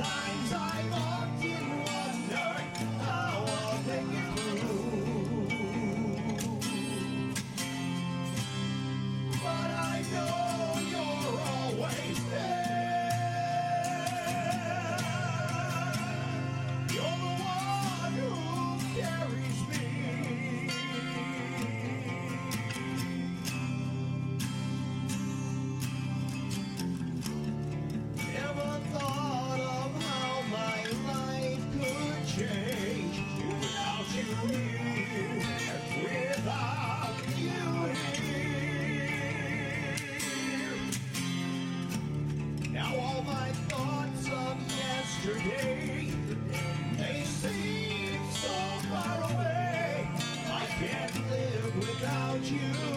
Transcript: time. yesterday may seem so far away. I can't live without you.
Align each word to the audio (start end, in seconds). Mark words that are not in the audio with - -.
time. 0.00 0.31
yesterday 45.24 46.08
may 46.98 47.24
seem 47.24 48.20
so 48.32 48.48
far 48.90 49.30
away. 49.30 50.08
I 50.46 50.66
can't 50.66 51.30
live 51.30 51.76
without 51.76 52.42
you. 52.42 52.91